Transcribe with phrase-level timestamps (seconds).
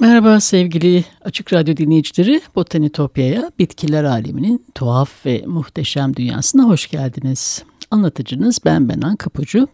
[0.00, 2.40] Merhaba sevgili Açık Radyo dinleyicileri.
[2.54, 7.64] Botanitopya'ya bitkiler aleminin tuhaf ve muhteşem dünyasına hoş geldiniz.
[7.90, 9.68] Anlatıcınız ben Benan Kapucu.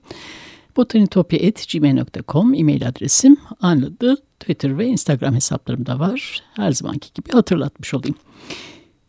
[0.76, 3.36] botanitopya.gmail.com e-mail adresim.
[3.60, 6.42] Anladı Twitter ve Instagram hesaplarım da var.
[6.54, 8.16] Her zamanki gibi hatırlatmış olayım.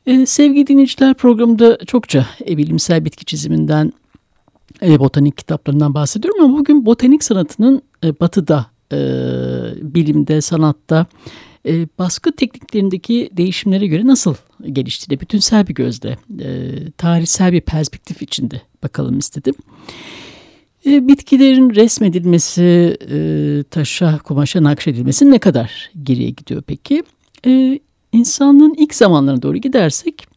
[0.06, 3.94] Ee, sevgili dinleyiciler programda çokça e, bilimsel bitki çiziminden,
[4.82, 11.06] e, botanik kitaplarından bahsediyorum ama bugün botanik sanatının e, batıda e, bilimde, sanatta
[11.68, 14.36] e, baskı tekniklerindeki değişimlere göre nasıl
[14.72, 19.56] geliştiğine bütünsel bir gözle, e, tarihsel bir perspektif içinde bakalım istedim.
[20.86, 23.18] E, bitkilerin resmedilmesi, e,
[23.72, 27.04] taşa, kumaşa nakşedilmesi ne kadar geriye gidiyor peki?
[27.46, 27.80] E,
[28.12, 30.28] insanlığın ilk zamanlarına doğru gidersek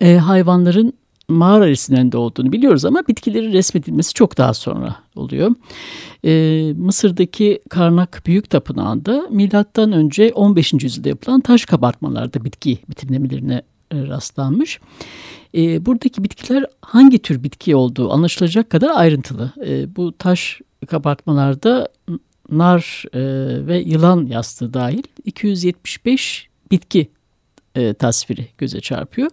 [0.00, 0.92] e, hayvanların
[1.30, 5.50] mağara resimlerinde olduğunu biliyoruz ama bitkilerin resmedilmesi çok daha sonra oluyor.
[6.24, 10.72] Ee, Mısır'daki Karnak Büyük Tapınağı'nda milattan önce 15.
[10.72, 14.80] yüzyılda yapılan taş kabartmalarda bitki bitimlemelerine e, rastlanmış.
[15.54, 19.52] E, buradaki bitkiler hangi tür bitki olduğu anlaşılacak kadar ayrıntılı.
[19.66, 21.88] E, bu taş kabartmalarda
[22.50, 23.20] nar e,
[23.66, 27.10] ve yılan yastığı dahil 275 bitki
[27.74, 29.30] e, tasviri göze çarpıyor.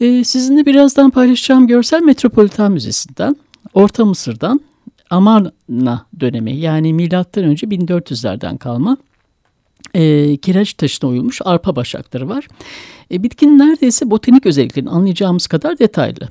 [0.00, 3.36] Ee, sizinle birazdan paylaşacağım görsel Metropolitan Müzesi'nden,
[3.74, 4.60] Orta Mısır'dan
[5.10, 8.96] Amarna dönemi yani milattan önce 1400'lerden kalma
[9.94, 12.48] e, kireç taşına uyulmuş arpa başakları var.
[13.12, 16.28] E, bitkinin neredeyse botanik özelliklerini anlayacağımız kadar detaylı.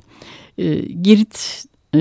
[0.58, 1.64] E, Girit
[1.94, 1.98] e,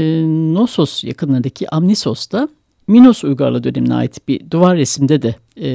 [0.53, 2.47] Nosos yakınlarındaki Amnisos'ta
[2.87, 5.69] Minos uygarlığı dönemine ait bir duvar resimde de e,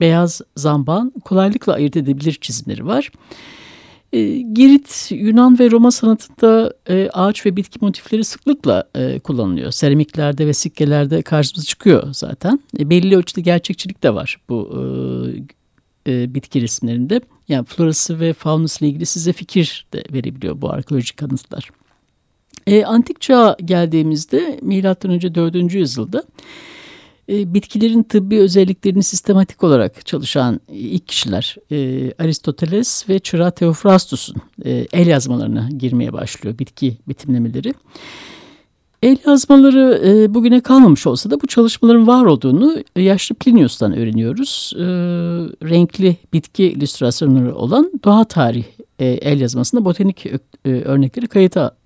[0.00, 3.10] beyaz zamban kolaylıkla ayırt edebilir çizimleri var.
[3.10, 3.61] E,
[4.52, 9.70] Girit, Yunan ve Roma sanatında e, ağaç ve bitki motifleri sıklıkla e, kullanılıyor.
[9.70, 12.60] Seramiklerde ve sikkelerde karşımıza çıkıyor zaten.
[12.78, 14.70] E, belli ölçüde gerçekçilik de var bu
[16.06, 17.20] e, e, bitki resimlerinde.
[17.48, 21.70] Yani florası ve faunası ile ilgili size fikir de verebiliyor bu arkeolojik kanıtlar.
[22.66, 25.34] E, antik çağa geldiğimizde M.Ö.
[25.34, 25.74] 4.
[25.74, 26.22] yüzyılda
[27.28, 34.86] e, bitkilerin tıbbi özelliklerini sistematik olarak çalışan ilk kişiler e, Aristoteles ve Çıra Theophrastus'un e,
[34.92, 37.74] el yazmalarına girmeye başlıyor bitki bitimlemeleri.
[39.02, 44.72] El yazmaları bugüne kalmamış olsa da bu çalışmaların var olduğunu yaşlı Plinius'tan öğreniyoruz.
[45.62, 48.64] Renkli bitki illüstrasyonları olan doğa tarih
[48.98, 50.26] el yazmasında botanik
[50.64, 51.76] örnekleri kayıta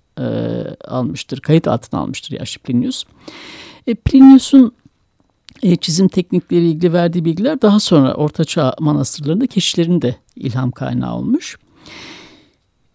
[0.87, 3.03] almıştır, kayıt altına almıştır yaşlı Plinius.
[4.05, 4.73] Plinius'un
[5.63, 11.57] e, çizim teknikleri ilgili verdiği bilgiler daha sonra Ortaçağ manastırlarında keşişlerin de ilham kaynağı olmuş.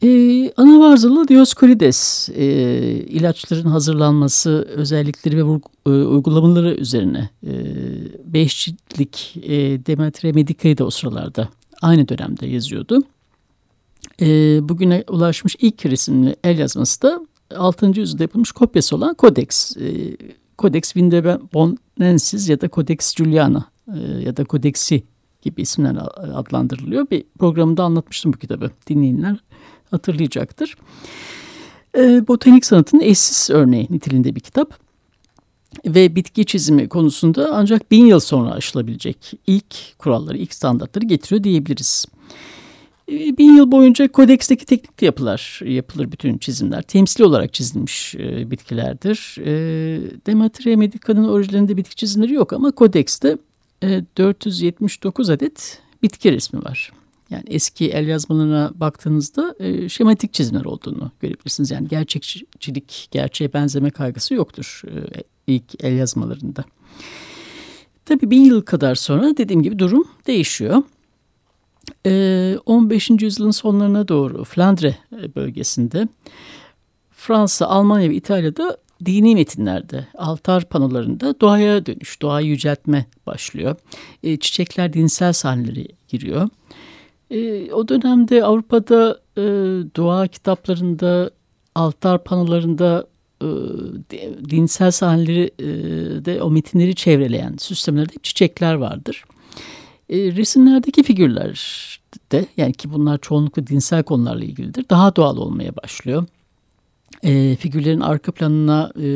[0.02, 2.44] Ee, Anavarzalı Dioskurides e,
[3.08, 7.52] ilaçların hazırlanması özellikleri ve e, uygulamaları üzerine e,
[8.24, 11.48] beşçilik e, Demetria Medica'yı da o sıralarda
[11.82, 13.02] aynı dönemde yazıyordu.
[14.20, 14.26] E,
[14.68, 17.20] bugüne ulaşmış ilk resimli el yazması da
[17.56, 17.86] 6.
[17.86, 19.76] yüzyılda yapılmış kopyası olan Codex.
[19.76, 20.16] E,
[20.62, 23.64] Codex Vindebonensis ya da Codex Juliana
[23.94, 25.02] e, ya da Codexi
[25.42, 25.96] gibi isimler
[26.34, 27.10] adlandırılıyor.
[27.10, 28.70] Bir programda anlatmıştım bu kitabı.
[28.88, 29.36] Dinleyenler
[29.90, 30.76] hatırlayacaktır.
[31.96, 34.78] E, botanik sanatının eşsiz örneği niteliğinde bir kitap.
[35.86, 42.06] Ve bitki çizimi konusunda ancak bin yıl sonra aşılabilecek ilk kuralları, ilk standartları getiriyor diyebiliriz.
[43.12, 46.82] Ee, bin yıl boyunca kodeksteki teknikli yapılar yapılır bütün çizimler.
[46.82, 49.36] Temsili olarak çizilmiş e, bitkilerdir.
[49.40, 49.52] E,
[50.26, 53.38] Demetria Medica'nın orijinalinde bitki çizimleri yok ama kodekste
[53.82, 56.92] e, 479 adet bitki resmi var.
[57.30, 61.70] Yani eski el yazmalarına baktığınızda e, şematik çizimler olduğunu görebilirsiniz.
[61.70, 66.64] Yani gerçekçilik, gerçeğe benzeme kaygısı yoktur e, ilk el yazmalarında.
[68.04, 70.82] Tabii bin yıl kadar sonra dediğim gibi durum değişiyor.
[72.04, 73.10] 15.
[73.10, 76.08] Ee, yüzyılın sonlarına doğru Flandre e, bölgesinde
[77.10, 83.76] Fransa, Almanya ve İtalya'da dini metinlerde, altar panolarında doğaya dönüş, doğayı yüceltme başlıyor.
[84.22, 86.48] E, çiçekler dinsel sahneleri giriyor.
[87.30, 89.42] E, o dönemde Avrupa'da e,
[89.96, 91.30] doğa kitaplarında,
[91.74, 93.06] altar panolarında
[93.42, 93.48] e,
[94.50, 95.50] dinsel sahneleri
[96.24, 99.24] de o metinleri çevreleyen süslemelerde çiçekler vardır.
[100.12, 101.60] E, resimlerdeki figürler
[102.32, 106.24] de yani ki bunlar çoğunlukla dinsel konularla ilgilidir daha doğal olmaya başlıyor.
[107.22, 109.06] E, figürlerin arka planına e,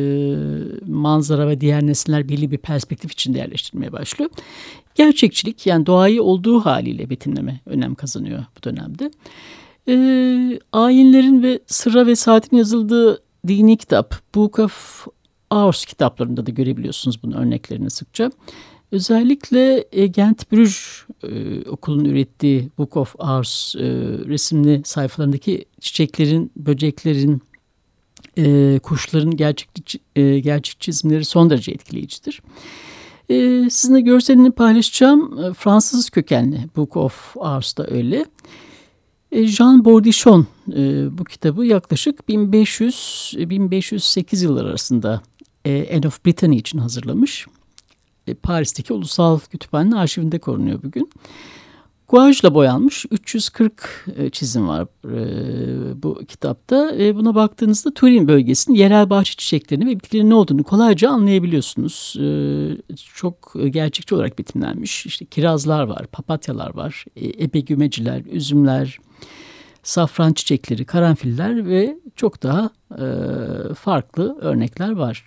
[0.87, 4.31] manzara ve diğer nesneler belli bir perspektif içinde yerleştirmeye başlıyor.
[4.95, 9.11] Gerçekçilik yani doğayı olduğu haliyle betimleme önem kazanıyor bu dönemde.
[9.89, 9.97] E,
[10.73, 15.07] ayinlerin ve sıra ve saatin yazıldığı dini kitap Book of
[15.51, 18.31] Hours kitaplarında da görebiliyorsunuz bunun örneklerini sıkça.
[18.97, 23.81] Özellikle e, Gent Bruges e, okulun ürettiği Book of Hours e,
[24.29, 27.43] resimli sayfalarındaki çiçeklerin, böceklerin,
[28.39, 29.69] e, kuşların gerçek,
[30.17, 32.43] e, gerçek çizimleri son derece etkileyicidir.
[33.29, 35.45] E, sizinle görselini paylaşacağım.
[35.45, 38.25] E, Fransız kökenli Book of Hours da öyle.
[39.33, 45.23] E, Jean Bordichon e, bu kitabı yaklaşık 1500-1508 yıllar arasında
[45.65, 47.47] e, Anne of Brittany için hazırlamış.
[48.35, 51.11] Paris'teki Ulusal Kütüphane'nin arşivinde korunuyor bugün.
[52.09, 54.87] Guajla boyanmış 340 çizim var
[56.03, 56.93] bu kitapta.
[57.15, 62.17] buna baktığınızda Turin bölgesinin yerel bahçe çiçeklerini ve bitkilerin ne olduğunu kolayca anlayabiliyorsunuz.
[63.15, 65.07] çok gerçekçi olarak betimlenmiş.
[65.07, 68.99] İşte kirazlar var, papatyalar var, e, ebegümeciler, üzümler,
[69.83, 73.05] safran çiçekleri, karanfiller ve çok daha e,
[73.75, 75.25] farklı örnekler var.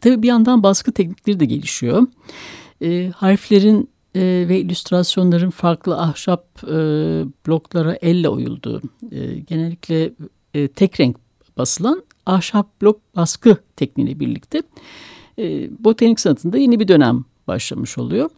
[0.00, 2.06] Tabii bir yandan baskı teknikleri de gelişiyor.
[2.82, 6.76] E, harflerin e, ve illüstrasyonların farklı ahşap e,
[7.46, 8.82] bloklara elle oyulduğu,
[9.12, 10.12] e, genellikle
[10.54, 11.16] e, tek renk
[11.56, 14.62] basılan ahşap blok baskı tekniğiyle birlikte
[15.38, 18.30] e, botanik sanatında yeni bir dönem başlamış oluyor.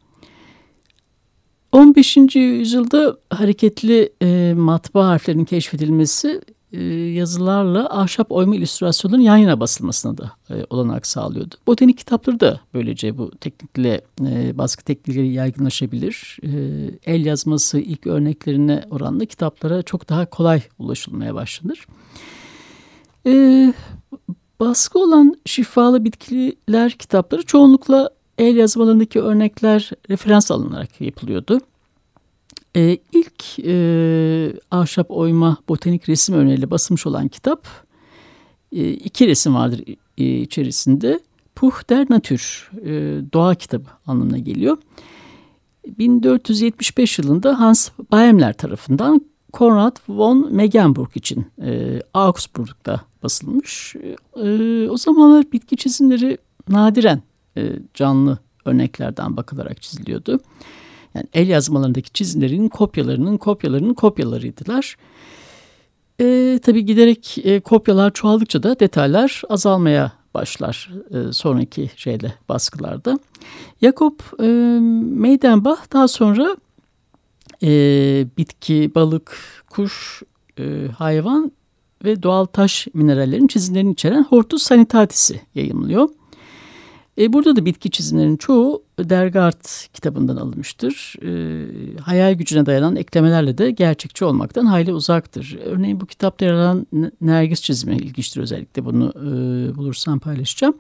[1.72, 2.16] 15.
[2.36, 6.40] yüzyılda hareketli e, matbaa harflerinin keşfedilmesi
[7.14, 11.54] yazılarla ahşap oyma illüstrasyonların yan yana basılmasına da e, olanak sağlıyordu.
[11.66, 16.38] Botanik kitapları da böylece bu teknikle e, baskı teknikleri yaygınlaşabilir.
[16.42, 16.50] E,
[17.12, 21.86] el yazması ilk örneklerine oranla kitaplara çok daha kolay ulaşılmaya başlanır.
[23.26, 23.74] E,
[24.60, 31.60] baskı olan şifalı bitkiler kitapları çoğunlukla el yazmalarındaki örnekler referans alınarak yapılıyordu.
[32.76, 37.66] E, ilk e, ahşap oyma botanik resim örneğiyle basılmış olan kitap
[38.72, 39.84] e, iki resim vardır
[40.18, 41.20] e, içerisinde.
[41.54, 42.90] Puh der Natür, e,
[43.32, 44.78] doğa kitabı anlamına geliyor.
[45.98, 53.96] 1475 yılında Hans Baemler tarafından Konrad von Megenburg için e, Augsburg'da basılmış.
[54.36, 56.38] E, o zamanlar bitki çizimleri
[56.68, 57.22] nadiren
[57.56, 60.40] e, canlı örneklerden bakılarak çiziliyordu.
[61.14, 64.96] Yani el yazmalarındaki çizimlerin kopyalarının kopyalarının kopyalarıydılar.
[66.20, 73.18] E, tabii giderek e, kopyalar çoğaldıkça da detaylar azalmaya başlar e, sonraki şeyde baskılarda.
[73.82, 74.46] Jakob e,
[75.20, 76.56] Meydenbach daha sonra
[77.62, 77.68] e,
[78.38, 79.38] bitki, balık,
[79.70, 80.22] kuş,
[80.58, 81.52] e, hayvan
[82.04, 86.08] ve doğal taş minerallerin çizimlerini içeren Hortus Sanitatis'i yayımlıyor.
[87.20, 91.16] E, burada da bitki çizimlerinin çoğu Dergard kitabından alınmıştır.
[91.22, 95.58] E, hayal gücüne dayanan eklemelerle de gerçekçi olmaktan hayli uzaktır.
[95.64, 96.86] Örneğin bu kitapta yer alan
[97.20, 100.74] Nergis çizimi ilginçtir özellikle bunu e, bulursam paylaşacağım.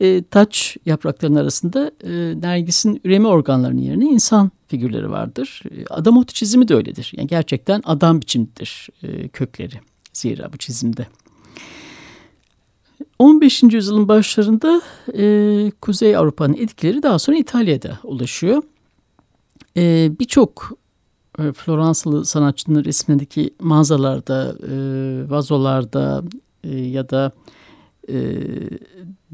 [0.00, 5.62] E, taç yapraklarının arasında e, Nergis'in üreme organlarının yerine insan figürleri vardır.
[5.70, 7.12] E, adam otu çizimi de öyledir.
[7.16, 9.80] Yani gerçekten adam biçimdir e, kökleri
[10.12, 11.06] zira bu çizimde.
[13.18, 13.62] 15.
[13.62, 14.82] yüzyılın başlarında
[15.14, 18.62] e, Kuzey Avrupa'nın etkileri daha sonra İtalya'da ulaşıyor.
[19.76, 20.78] E, Birçok
[21.38, 24.74] e, Floransalı sanatçının resimlerindeki mağazalarda, e,
[25.30, 26.22] vazolarda
[26.64, 27.32] e, ya da
[28.08, 28.16] e,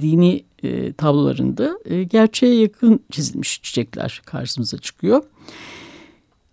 [0.00, 5.22] dini e, tablolarında e, gerçeğe yakın çizilmiş çiçekler karşımıza çıkıyor.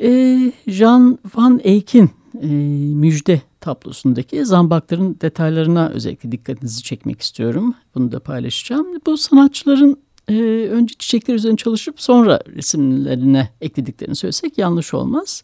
[0.02, 2.10] E, Jean Van Eyck'in
[2.42, 2.48] e,
[2.96, 7.76] Müjde tablosundaki zambakların detaylarına özellikle dikkatinizi çekmek istiyorum.
[7.96, 8.88] Bunu da paylaşacağım.
[9.06, 9.98] Bu sanatçıların
[10.30, 10.34] e,
[10.72, 15.44] önce çiçekler üzerine çalışıp sonra resimlerine eklediklerini söylesek yanlış olmaz.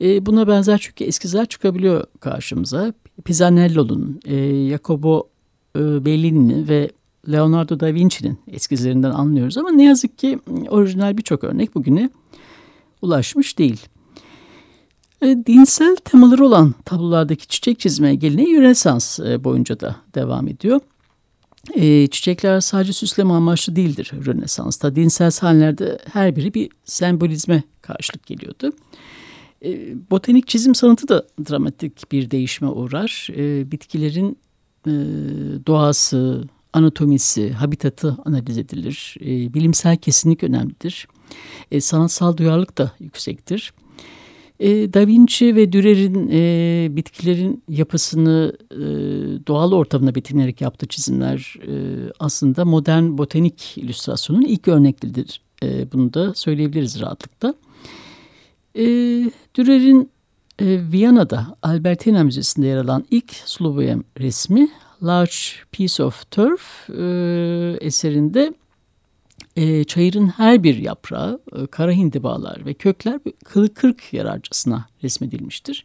[0.00, 2.92] E, buna benzer çünkü eskizler çıkabiliyor karşımıza.
[3.24, 5.28] Pisanello'nun, e, Jacopo
[5.76, 6.90] e, Bellini'nin ve
[7.32, 12.10] Leonardo da Vinci'nin eskizlerinden anlıyoruz ama ne yazık ki orijinal birçok örnek bugüne
[13.02, 13.86] ulaşmış değil.
[15.22, 20.80] E, dinsel temaları olan tablolardaki çiçek çizmeye geleneği Rönesans e, boyunca da devam ediyor.
[21.74, 24.96] E, çiçekler sadece süsleme amaçlı değildir Rönesans'ta.
[24.96, 28.72] Dinsel sahnelerde her biri bir sembolizme karşılık geliyordu.
[30.10, 33.28] Botanik çizim sanatı da dramatik bir değişime uğrar.
[33.70, 34.38] Bitkilerin
[35.66, 39.16] doğası, anatomisi, habitatı analiz edilir.
[39.54, 41.08] Bilimsel kesinlik önemlidir.
[41.80, 43.72] Sanatsal duyarlılık da yüksektir.
[44.64, 48.76] E, da Vinci ve Dürer'in e, bitkilerin yapısını e,
[49.46, 51.72] doğal ortamına betimleyerek yaptığı çizimler e,
[52.18, 55.40] aslında modern botanik illüstrasyonun ilk örnekleridir.
[55.62, 57.54] E, bunu da söyleyebiliriz rahatlıkla.
[58.74, 58.84] E,
[59.54, 60.10] Dürer'in
[60.58, 64.68] e, Viyana'da Albertina Müzesi'nde yer alan ilk Sloboyem resmi
[65.02, 65.36] Large
[65.72, 67.04] Piece of Turf e,
[67.80, 68.54] eserinde
[69.56, 75.84] e, çayırın her bir yaprağı, e, kara hindibalar ve kökler kılı kırk yararcasına resmedilmiştir.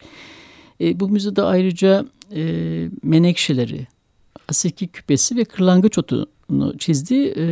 [0.81, 2.43] E, bu müzede ayrıca e,
[3.03, 3.88] menekşeleri,
[4.49, 7.45] aseki küpesi ve kırlangıç otunu çizdiği, e,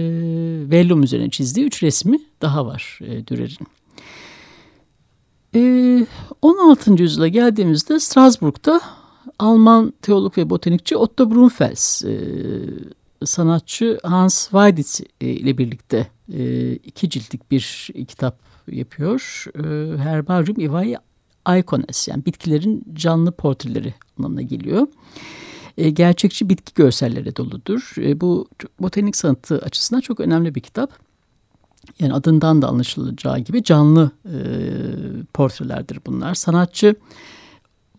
[0.72, 3.68] vellum üzerine çizdiği üç resmi daha var e, Dürer'in.
[5.56, 6.06] E,
[6.42, 7.02] 16.
[7.02, 8.82] yüzyıla geldiğimizde Strasbourg'da
[9.40, 12.20] Alman teolog ve botanikçi Otto Brunfels e,
[13.26, 19.46] sanatçı Hans Weiditz e, ile birlikte e, iki ciltlik bir kitap yapıyor.
[19.56, 20.98] E, Herbarium Ivae
[21.60, 24.88] Icones yani bitkilerin canlı portreleri anlamına geliyor.
[25.94, 27.94] Gerçekçi bitki görselleri doludur.
[28.22, 28.48] Bu
[28.80, 30.92] botanik sanatı açısından çok önemli bir kitap.
[32.00, 34.12] Yani adından da anlaşılacağı gibi canlı
[35.34, 36.34] portrelerdir bunlar.
[36.36, 36.96] Sanatçı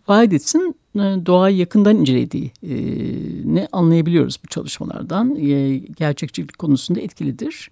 [0.09, 5.35] Weiditz'in e, doğayı yakından incelediği e, anlayabiliyoruz bu çalışmalardan.
[5.35, 7.69] E, gerçekçilik konusunda etkilidir.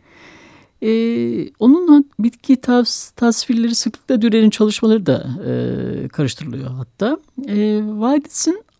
[0.82, 7.18] E, onun bitki tas, tasvirleri sıklıkla Dürer'in çalışmaları da e, karıştırılıyor hatta.
[7.48, 7.82] E,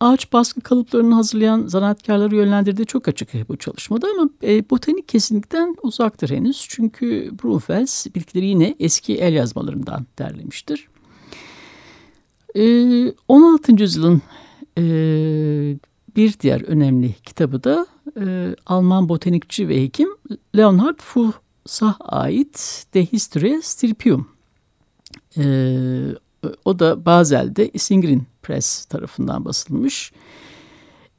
[0.00, 6.30] ağaç baskı kalıplarını hazırlayan zanaatkarları yönlendirdiği çok açık bu çalışmada ama e, botanik kesinlikten uzaktır
[6.30, 6.66] henüz.
[6.68, 10.88] Çünkü Brunfels bitkileri yine eski el yazmalarından derlemiştir.
[12.54, 13.72] 16.
[13.72, 14.22] Ee, yüzyılın
[14.78, 14.82] e,
[16.16, 17.86] bir diğer önemli kitabı da
[18.20, 20.08] e, Alman botanikçi ve hekim
[20.56, 24.28] Leonhard Fuchs'a ait De Historia Stirpium.
[25.38, 26.14] Ee,
[26.64, 30.12] o da Bazel'de Isingrin Press tarafından basılmış.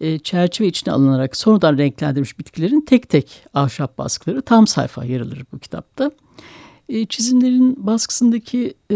[0.01, 5.45] Ee, çerçeve içine alınarak sonradan renklendirilmiş bitkilerin tek tek ahşap baskıları tam sayfa yer alır
[5.53, 6.11] bu kitapta.
[6.89, 8.95] E, çizimlerin baskısındaki e,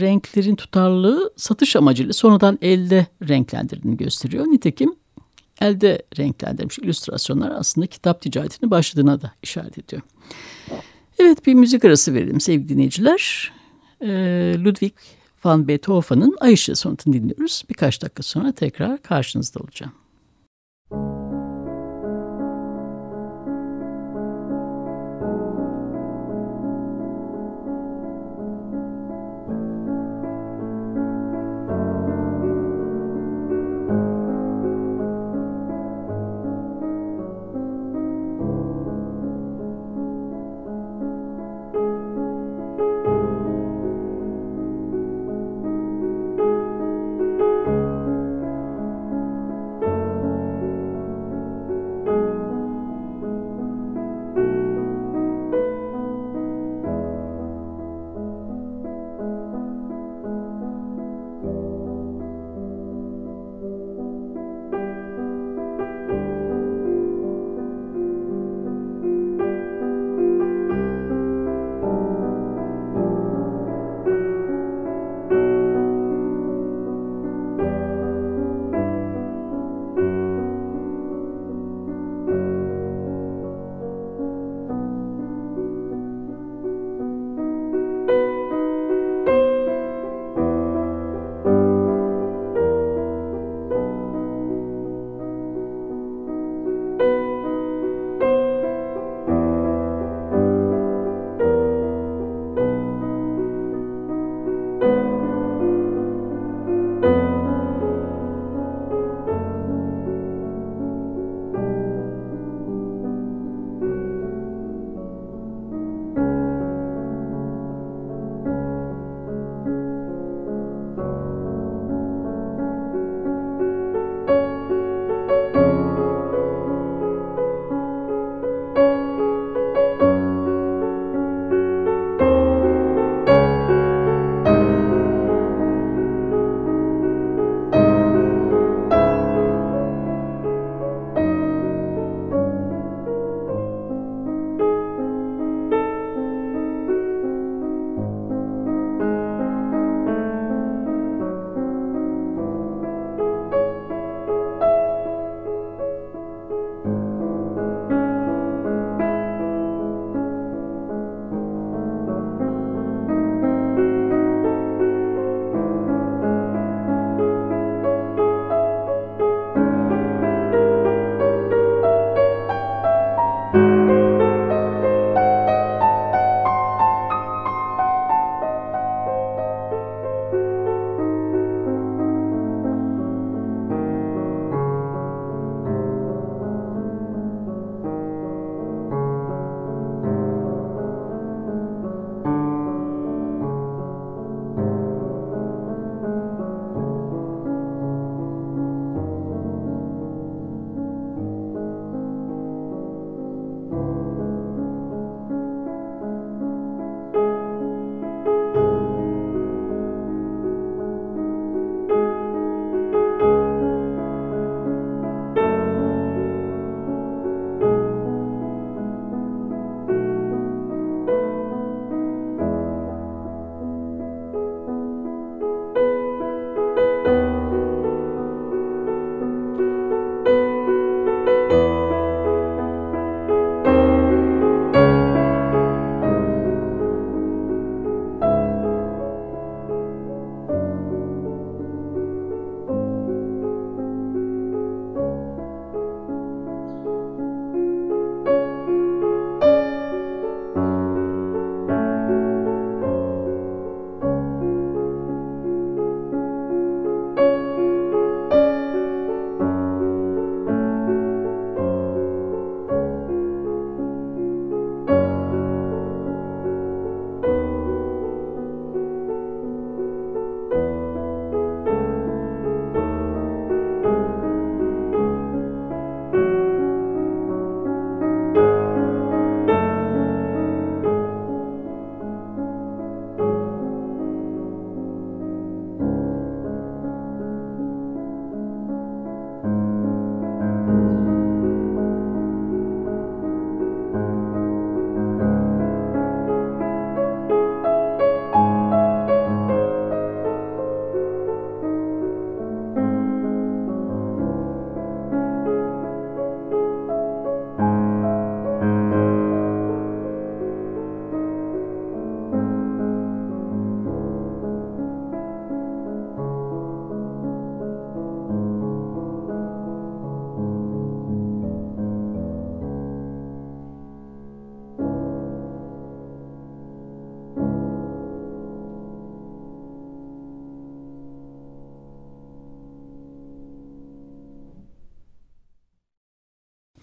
[0.00, 4.46] renklerin tutarlılığı satış amacıyla sonradan elde renklendirdiğini gösteriyor.
[4.46, 4.94] Nitekim
[5.60, 10.02] elde renklendirilmiş illüstrasyonlar aslında kitap ticaretinin başladığına da işaret ediyor.
[11.18, 13.52] Evet bir müzik arası verelim sevgili dinleyiciler.
[14.00, 14.08] E,
[14.64, 14.94] Ludwig
[15.44, 17.62] van Beethoven'ın Ay Işığı sonatını dinliyoruz.
[17.68, 19.92] Birkaç dakika sonra tekrar karşınızda olacağım.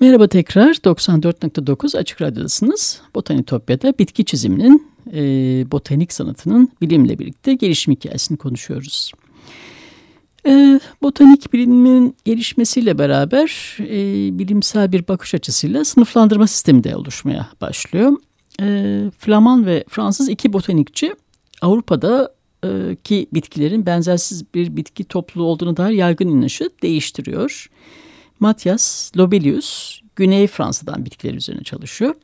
[0.08, 3.02] Merhaba tekrar 94.9 Açık Radyo'dasınız.
[3.16, 5.22] Botanitopya'da bitki çiziminin, e,
[5.72, 9.12] botanik sanatının bilimle birlikte gelişim hikayesini konuşuyoruz.
[10.48, 13.98] E, botanik bilimin gelişmesiyle beraber e,
[14.40, 18.12] bilimsel bir bakış açısıyla sınıflandırma sistemi de oluşmaya başlıyor.
[18.62, 21.16] E, Flaman ve Fransız iki botanikçi
[21.62, 27.70] Avrupa'da e, ki bitkilerin benzersiz bir bitki topluluğu olduğuna dair yaygın inanışı değiştiriyor.
[28.40, 32.16] Matthias Lobelius Güney Fransa'dan bitkiler üzerine çalışıyor.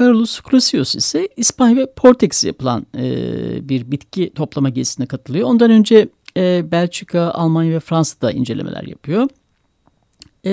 [0.00, 5.48] Carlos Crucius ise İspanya ve Portekiz yapılan e, bir bitki toplama gezisine katılıyor.
[5.48, 9.28] Ondan önce e, Belçika, Almanya ve Fransa'da incelemeler yapıyor.
[10.44, 10.50] E,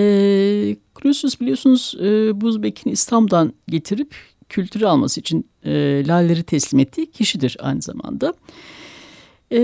[1.01, 4.15] Crucius biliyorsunuz e, Buzbek'in İstanbul'dan getirip
[4.49, 8.33] kültürü alması için e, lalleri teslim ettiği kişidir aynı zamanda.
[9.51, 9.59] E,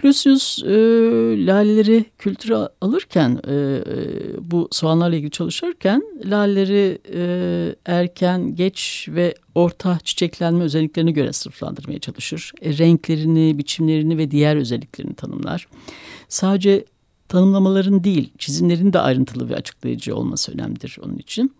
[0.00, 0.70] Clusius e,
[1.46, 3.80] laleleri kültüre alırken e, e,
[4.50, 12.52] bu soğanlarla ilgili çalışırken laleleri e, erken, geç ve orta çiçeklenme özelliklerine göre sınıflandırmaya çalışır.
[12.62, 15.68] E, renklerini, biçimlerini ve diğer özelliklerini tanımlar.
[16.28, 16.84] Sadece
[17.28, 21.54] tanımlamaların değil, çizimlerin de ayrıntılı ve açıklayıcı olması önemlidir onun için.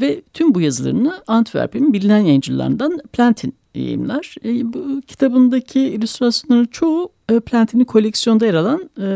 [0.00, 4.34] Ve tüm bu yazılarını Antwerp'in bilinen yayıncılarından Plantin yayımlar.
[4.44, 9.08] E, bu kitabındaki illüstrasyonların çoğu e, Plantin'in koleksiyonda yer alan e,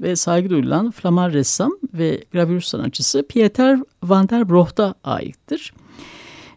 [0.00, 5.72] ve saygı duyulan Flamar ressam ve gravür sanatçısı Pieter van der Brocht'a aittir.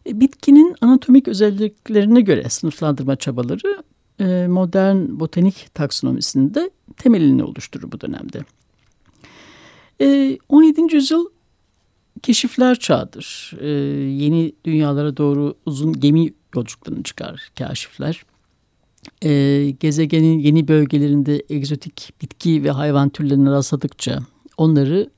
[0.07, 3.83] E, bitkinin anatomik özelliklerine göre sınıflandırma çabaları
[4.19, 8.39] e, modern botanik taksonomisinde temelini oluşturur bu dönemde.
[10.01, 10.95] E, 17.
[10.95, 11.25] yüzyıl
[12.23, 13.53] keşifler çağıdır.
[13.59, 13.69] E,
[14.23, 18.23] yeni dünyalara doğru uzun gemi yolculuklarını çıkar kaşifler.
[19.23, 24.19] E, gezegenin yeni bölgelerinde egzotik bitki ve hayvan türlerine rastladıkça
[24.57, 25.09] onları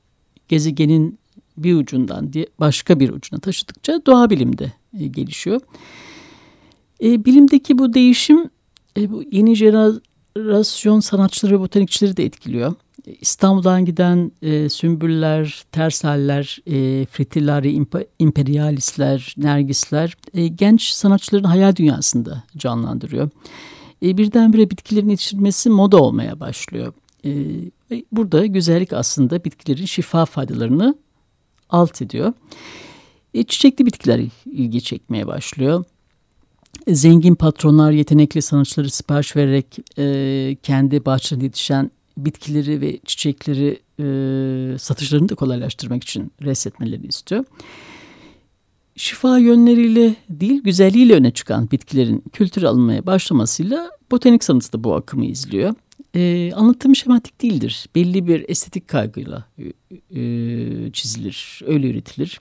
[0.48, 1.18] gezegenin
[1.56, 5.60] bir ucundan diye başka bir ucuna taşıdıkça doğa bilimde e, gelişiyor.
[7.02, 8.50] E, bilimdeki bu değişim
[8.96, 12.74] e, bu yeni jenerasyon sanatçıları ve botanikçileri de etkiliyor.
[13.06, 17.86] İstanbul'dan giden e, sümbüller, tersaller, e, fritillari,
[18.18, 23.30] imperialistler, nergisler e, genç sanatçıların hayal dünyasında canlandırıyor.
[24.02, 26.92] E, birdenbire bitkilerin yetiştirilmesi moda olmaya başlıyor.
[27.24, 27.30] E,
[28.12, 30.94] burada güzellik aslında bitkilerin şifa faydalarını
[31.70, 32.32] alt ediyor.
[33.34, 35.84] E, çiçekli bitkiler ilgi çekmeye başlıyor.
[36.86, 44.78] E, zengin patronlar yetenekli sanatçıları sipariş vererek e, kendi bahçelerinde yetişen bitkileri ve çiçekleri e,
[44.78, 47.44] satışlarını da kolaylaştırmak için resmetmelerini istiyor.
[48.96, 55.24] Şifa yönleriyle değil güzelliğiyle öne çıkan bitkilerin kültüre alınmaya başlamasıyla botanik sanatı da bu akımı
[55.24, 55.74] izliyor.
[56.14, 57.86] E, anlatım şematik değildir.
[57.94, 62.40] Belli bir estetik kaygıyla e, e, çizilir, öyle üretilir.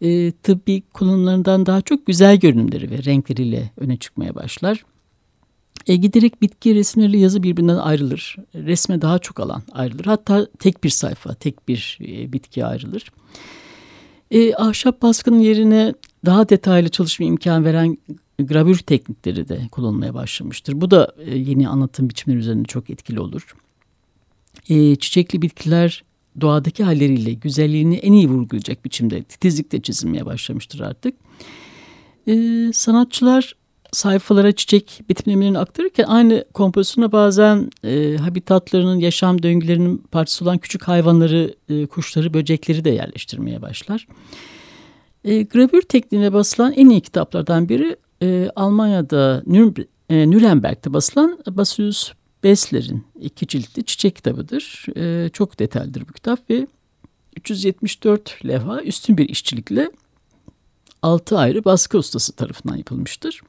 [0.00, 4.84] E, tıbbi kullanımlarından daha çok güzel görünümleri ve renkleriyle öne çıkmaya başlar.
[5.86, 8.36] E, giderek bitki resimleriyle yazı birbirinden ayrılır.
[8.54, 10.04] Resme daha çok alan ayrılır.
[10.04, 13.12] Hatta tek bir sayfa, tek bir e, bitki ayrılır.
[14.30, 15.94] E, ahşap baskının yerine
[16.26, 17.98] daha detaylı çalışma imkan veren
[18.38, 20.80] gravür teknikleri de kullanılmaya başlamıştır.
[20.80, 23.54] Bu da e, yeni anlatım biçimleri üzerinde çok etkili olur.
[24.68, 26.04] E, çiçekli bitkiler
[26.40, 31.14] doğadaki halleriyle güzelliğini en iyi vurgulayacak biçimde titizlikle çizilmeye başlamıştır artık.
[32.28, 32.34] E,
[32.72, 33.54] sanatçılar
[33.92, 41.54] sayfalara çiçek betimlemelerini aktarırken aynı kompozisyona bazen e, habitatlarının, yaşam döngülerinin parçası olan küçük hayvanları,
[41.68, 44.06] e, kuşları, böcekleri de yerleştirmeye başlar.
[45.24, 49.42] E, gravür tekniğine basılan en iyi kitaplardan biri e, Almanya'da
[50.10, 52.12] e, Nürnberg'de basılan Basius
[52.44, 54.86] Besler'in iki ciltli çiçek kitabıdır.
[54.96, 56.66] E, çok detaylıdır bu kitap ve
[57.36, 59.90] 374 levha üstün bir işçilikle
[61.02, 63.40] altı ayrı baskı ustası tarafından yapılmıştır.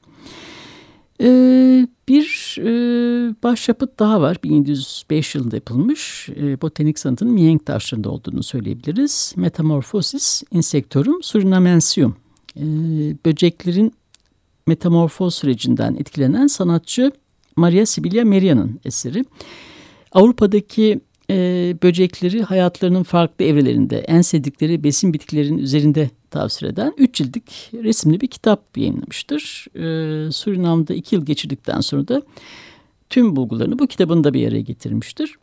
[1.22, 2.72] Ee, bir e,
[3.44, 4.38] başyapıt daha var.
[4.44, 6.30] 1705 yılında yapılmış.
[6.30, 9.34] E, botanik sanatının mihenk taşlarında olduğunu söyleyebiliriz.
[9.36, 12.16] Metamorphosis Insectorum Surinamensium.
[12.58, 12.64] E,
[13.26, 13.94] böceklerin
[14.68, 17.12] metamorfoz sürecinden etkilenen sanatçı
[17.56, 19.26] Maria Sibilia Meria'nın eseri.
[20.12, 21.02] Avrupa'daki
[21.32, 28.22] e, böcekleri hayatlarının farklı evrelerinde en sevdikleri besin bitkilerin üzerinde tavsiye eden 3 cildik resimli
[28.22, 29.68] bir kitap yayınlamıştır.
[29.76, 32.22] E, Surinam'da 2 yıl geçirdikten sonra da
[33.10, 35.36] tüm bulgularını bu kitabında bir araya getirmiştir.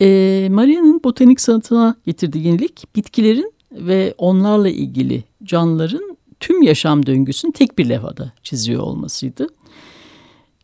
[0.00, 7.78] E, Maria'nın botanik sanatına getirdiği yenilik bitkilerin ve onlarla ilgili canlıların tüm yaşam döngüsünü tek
[7.78, 9.46] bir levhada çiziyor olmasıydı.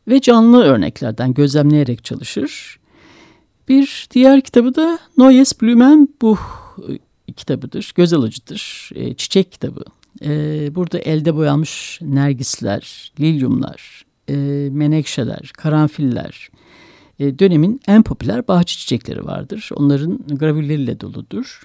[0.08, 2.78] Ve canlı örneklerden gözlemleyerek çalışır.
[3.72, 6.40] Bir diğer kitabı da Neues Blumenbuch
[7.36, 9.84] kitabıdır, göz alıcıdır, e, çiçek kitabı.
[10.24, 10.30] E,
[10.74, 14.34] burada elde boyanmış nergisler, lilyumlar, e,
[14.72, 16.48] menekşeler, karanfiller,
[17.18, 19.70] e, dönemin en popüler bahçe çiçekleri vardır.
[19.76, 21.62] Onların gravürleriyle doludur.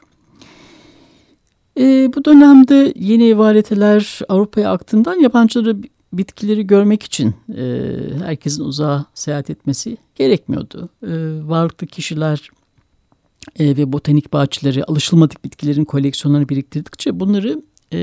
[1.80, 5.78] E, bu dönemde yeni varieteler Avrupa'ya aktığından yabancıları
[6.14, 7.94] bitkileri görmek için e,
[8.24, 10.90] herkesin uzağa seyahat etmesi gerekmiyordu.
[11.04, 11.10] E,
[11.48, 12.50] varlıklı kişiler
[13.60, 17.62] e, ve botanik bahçeleri alışılmadık bitkilerin koleksiyonlarını biriktirdikçe bunları
[17.94, 18.00] e,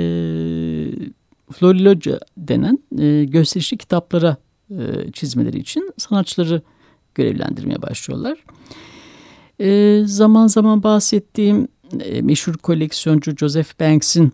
[1.52, 4.36] Florilogia denen e, gösterişli kitaplara
[4.70, 6.62] e, çizmeleri için sanatçıları
[7.14, 8.44] görevlendirmeye başlıyorlar.
[9.60, 11.68] E, zaman zaman bahsettiğim
[12.00, 14.32] e, meşhur koleksiyoncu Joseph Banks'in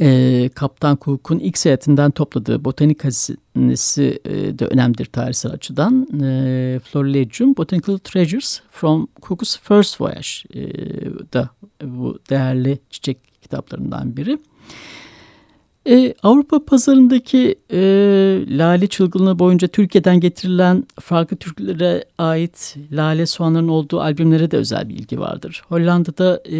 [0.00, 6.08] e, Kaptan Cook'un ilk seyahatinden topladığı botanik hazinesi e, de önemlidir tarihsel açıdan.
[6.22, 10.62] E, Florilegium Botanical Treasures from Cook's First Voyage e,
[11.32, 11.50] da
[11.82, 14.38] bu değerli çiçek kitaplarından biri.
[15.88, 17.78] E, Avrupa pazarındaki e,
[18.58, 24.94] lale çılgınlığı boyunca Türkiye'den getirilen farklı Türklere ait lale soğanların olduğu albümlere de özel bir
[24.94, 25.62] ilgi vardır.
[25.68, 26.56] Hollanda'da e,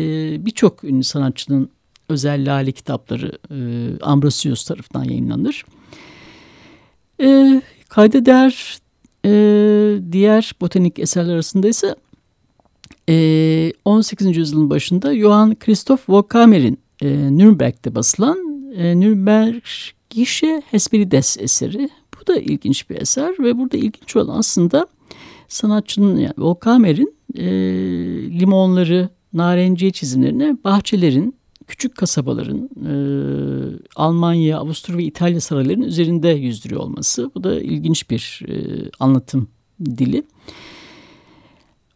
[0.46, 1.70] birçok ünlü sanatçının
[2.10, 3.58] özel lale kitapları e,
[4.02, 5.64] Ambrosius tarafından yayınlanır.
[7.20, 8.78] E, kayda değer
[9.24, 9.32] e,
[10.12, 11.94] diğer botanik eserler arasında ise
[13.08, 14.36] e, 18.
[14.36, 18.38] yüzyılın başında Johann Christoph Wokamer'in e, Nürnberg'de basılan
[18.76, 19.62] e, Nürnberg
[20.10, 21.88] Gişe Hesperides eseri.
[22.20, 24.86] Bu da ilginç bir eser ve burada ilginç olan aslında
[25.48, 27.44] sanatçının yani Wokamer'in e,
[28.40, 31.34] limonları, narenciye çizimlerini bahçelerin
[31.70, 32.92] küçük kasabaların e,
[33.96, 37.30] Almanya, Avusturya ve İtalya saraylarının üzerinde yüzdürüyor olması.
[37.34, 38.54] Bu da ilginç bir e,
[39.00, 39.48] anlatım
[39.84, 40.22] dili.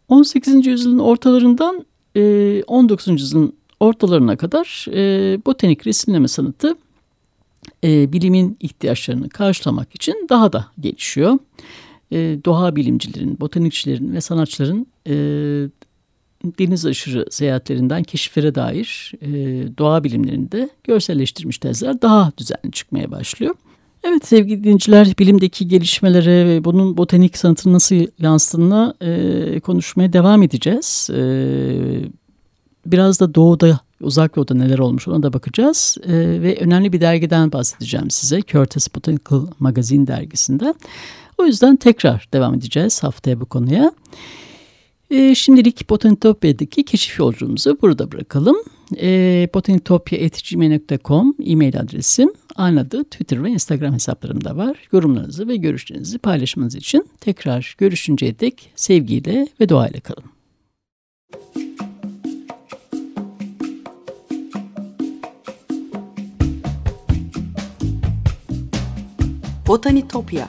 [0.08, 0.66] 18.
[0.66, 3.08] yüzyılın ortalarından e, 19.
[3.08, 6.76] yüzyılın ortalarına kadar e, botanik resimleme sanatı
[7.84, 11.38] e, bilimin ihtiyaçlarını karşılamak için daha da gelişiyor.
[12.12, 15.14] E, doğa bilimcilerin, botanikçilerin ve sanatçıların e,
[16.58, 19.28] deniz aşırı seyahatlerinden keşiflere dair e,
[19.78, 23.54] doğa bilimlerinde görselleştirmiş tezler daha düzenli çıkmaya başlıyor.
[24.04, 31.10] Evet sevgili dinleyiciler bilimdeki gelişmelere ve bunun botanik sanatını nasıl yansıdığını e, konuşmaya devam edeceğiz.
[31.14, 31.20] E,
[32.86, 35.98] biraz da doğuda uzak doğuda neler olmuş ona da bakacağız.
[36.06, 40.74] E, ve önemli bir dergiden bahsedeceğim size Curtis Botanical Magazine dergisinden.
[41.38, 43.92] O yüzden tekrar devam edeceğiz haftaya bu konuya.
[45.10, 48.56] E, şimdilik Botanitopya'daki keşif yolculuğumuzu burada bırakalım.
[49.00, 52.32] E, botanitopya.gmail.com e-mail adresim.
[52.56, 54.76] Aynı adı Twitter ve Instagram hesaplarımda var.
[54.92, 60.24] Yorumlarınızı ve görüşlerinizi paylaşmanız için tekrar görüşünceye dek sevgiyle ve doğayla kalın.
[69.66, 70.48] Botanitopya